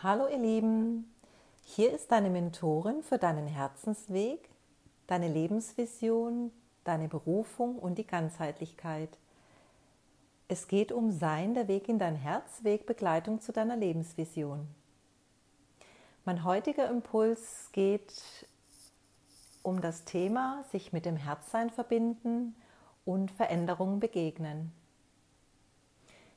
[0.00, 1.12] Hallo ihr Lieben,
[1.64, 4.48] hier ist deine Mentorin für deinen Herzensweg,
[5.08, 6.52] deine Lebensvision,
[6.84, 9.08] deine Berufung und die Ganzheitlichkeit.
[10.46, 14.68] Es geht um Sein, der Weg in dein Herz, Wegbegleitung zu deiner Lebensvision.
[16.24, 18.46] Mein heutiger Impuls geht
[19.64, 22.54] um das Thema sich mit dem Herzsein verbinden
[23.04, 24.70] und Veränderungen begegnen.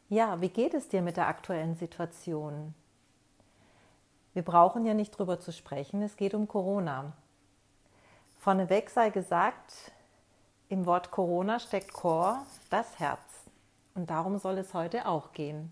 [0.09, 2.73] Ja, wie geht es dir mit der aktuellen Situation?
[4.33, 7.11] Wir brauchen ja nicht drüber zu sprechen, es geht um Corona.
[8.39, 9.91] Vorneweg sei gesagt,
[10.69, 13.19] im Wort Corona steckt Chor, das Herz.
[13.93, 15.69] Und darum soll es heute auch gehen.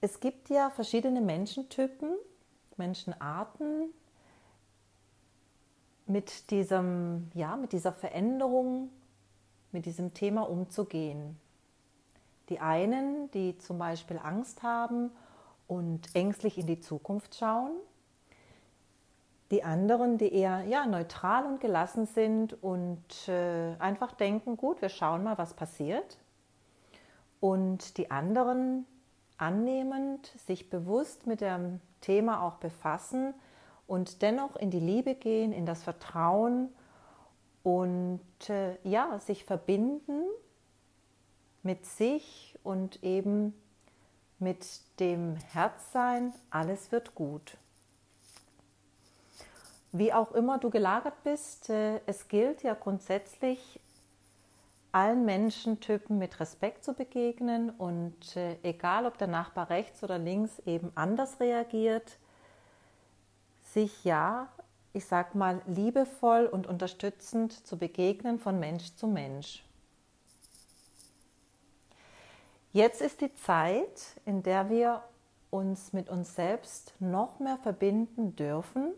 [0.00, 2.10] Es gibt ja verschiedene Menschentypen,
[2.76, 3.92] Menschenarten
[6.06, 8.90] mit, diesem, ja, mit dieser Veränderung,
[9.72, 11.38] mit diesem Thema umzugehen.
[12.48, 15.10] Die einen, die zum Beispiel Angst haben
[15.66, 17.72] und ängstlich in die Zukunft schauen.
[19.50, 24.88] Die anderen, die eher ja, neutral und gelassen sind und äh, einfach denken, gut, wir
[24.88, 26.18] schauen mal, was passiert.
[27.40, 28.86] Und die anderen
[29.36, 33.34] annehmend, sich bewusst mit dem Thema auch befassen
[33.86, 36.70] und dennoch in die Liebe gehen, in das Vertrauen
[37.62, 40.22] und äh, ja, sich verbinden
[41.62, 43.54] mit sich und eben
[44.42, 44.66] mit
[45.00, 47.56] dem Herzsein, alles wird gut.
[49.92, 53.80] Wie auch immer du gelagert bist, äh, es gilt ja grundsätzlich,
[54.90, 60.58] allen Menschentypen mit Respekt zu begegnen und äh, egal ob der Nachbar rechts oder links
[60.66, 62.18] eben anders reagiert,
[63.64, 64.48] sich ja,
[64.92, 69.64] ich sag mal, liebevoll und unterstützend zu begegnen von Mensch zu Mensch.
[72.72, 75.02] Jetzt ist die Zeit, in der wir
[75.50, 78.94] uns mit uns selbst noch mehr verbinden dürfen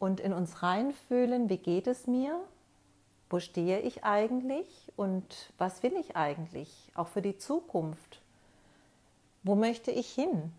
[0.00, 2.40] und in uns reinfühlen, wie geht es mir,
[3.28, 8.20] wo stehe ich eigentlich und was will ich eigentlich, auch für die Zukunft.
[9.44, 10.52] Wo möchte ich hin?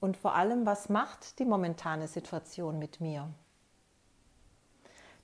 [0.00, 3.28] Und vor allem, was macht die momentane Situation mit mir?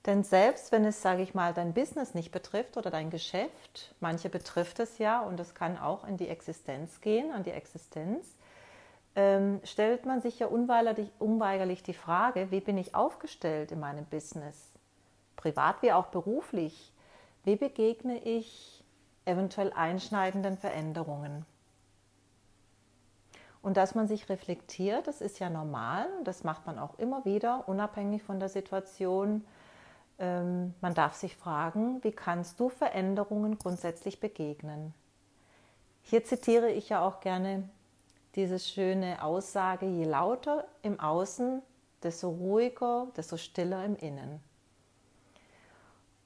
[0.05, 4.29] Denn selbst wenn es, sage ich mal, dein Business nicht betrifft oder dein Geschäft, manche
[4.29, 8.35] betrifft es ja und es kann auch in die Existenz gehen, an die Existenz,
[9.15, 14.05] ähm, stellt man sich ja unweigerlich, unweigerlich die Frage, wie bin ich aufgestellt in meinem
[14.05, 14.71] Business,
[15.37, 16.91] privat wie auch beruflich,
[17.45, 18.83] wie begegne ich
[19.25, 21.45] eventuell einschneidenden Veränderungen.
[23.61, 27.69] Und dass man sich reflektiert, das ist ja normal das macht man auch immer wieder,
[27.69, 29.45] unabhängig von der Situation,
[30.19, 34.93] ähm, man darf sich fragen, wie kannst du Veränderungen grundsätzlich begegnen?
[36.03, 37.69] Hier zitiere ich ja auch gerne
[38.35, 41.61] diese schöne Aussage, je lauter im Außen,
[42.01, 44.41] desto ruhiger, desto stiller im Innen.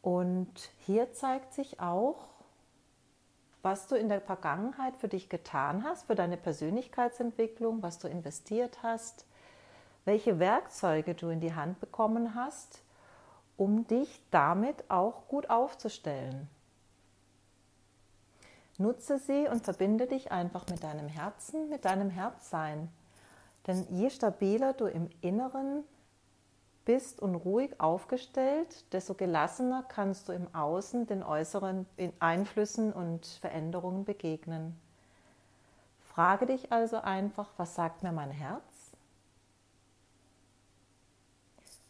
[0.01, 2.27] Und hier zeigt sich auch,
[3.61, 8.81] was du in der Vergangenheit für dich getan hast, für deine Persönlichkeitsentwicklung, was du investiert
[8.83, 9.25] hast,
[10.05, 12.81] welche Werkzeuge du in die Hand bekommen hast,
[13.57, 16.47] um dich damit auch gut aufzustellen.
[18.77, 22.89] Nutze sie und verbinde dich einfach mit deinem Herzen, mit deinem Herzsein.
[23.65, 25.83] Denn je stabiler du im Inneren
[26.85, 31.85] bist und ruhig aufgestellt, desto gelassener kannst du im Außen den äußeren
[32.19, 34.79] Einflüssen und Veränderungen begegnen.
[35.99, 38.76] Frage dich also einfach, was sagt mir mein Herz?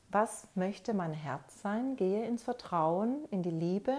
[0.09, 1.95] Was möchte mein Herz sein?
[1.95, 3.95] Gehe ins Vertrauen, in die Liebe.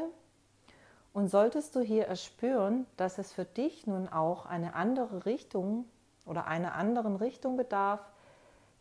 [1.13, 5.85] Und solltest du hier erspüren, dass es für dich nun auch eine andere Richtung
[6.27, 8.01] oder einer anderen Richtung bedarf,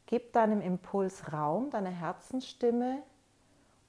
[0.05, 3.01] gib deinem Impuls Raum, deiner Herzensstimme,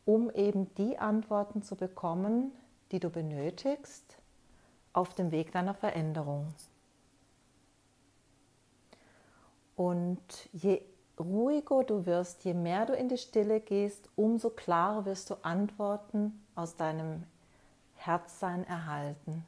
[0.04, 2.53] um eben die Antworten zu bekommen,
[2.93, 4.19] die du benötigst
[4.93, 6.48] auf dem Weg deiner Veränderung.
[9.77, 10.83] Und je
[11.20, 16.44] ruhiger du wirst, je mehr du in die Stille gehst, umso klarer wirst du Antworten
[16.54, 17.24] aus deinem
[17.94, 19.44] Herzsein erhalten.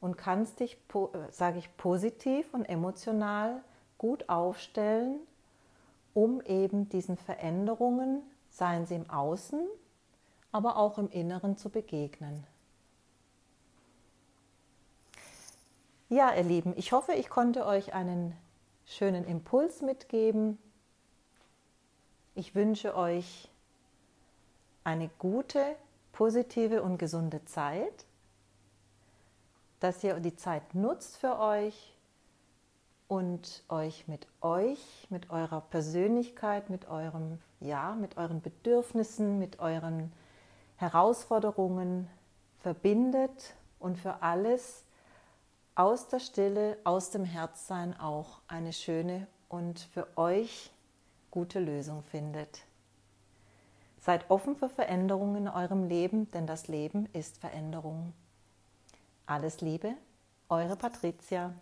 [0.00, 3.62] Und kannst dich, äh, sage ich, positiv und emotional
[3.98, 5.20] gut aufstellen,
[6.14, 9.60] um eben diesen Veränderungen, seien sie im Außen,
[10.50, 12.44] aber auch im Inneren zu begegnen.
[16.08, 18.36] Ja, ihr Lieben, ich hoffe, ich konnte euch einen
[18.86, 20.58] schönen Impuls mitgeben.
[22.34, 23.48] Ich wünsche euch
[24.84, 25.76] eine gute,
[26.12, 28.04] positive und gesunde Zeit,
[29.80, 31.92] dass ihr die Zeit nutzt für euch,
[33.12, 40.10] und euch mit euch, mit eurer Persönlichkeit, mit eurem ja, mit euren Bedürfnissen, mit euren
[40.76, 42.08] Herausforderungen
[42.62, 44.84] verbindet und für alles
[45.74, 50.70] aus der Stille, aus dem Herzsein auch eine schöne und für euch
[51.30, 52.64] gute Lösung findet.
[54.00, 58.12] Seid offen für Veränderungen in eurem Leben, denn das Leben ist Veränderung.
[59.26, 59.94] Alles Liebe,
[60.48, 61.54] eure Patricia.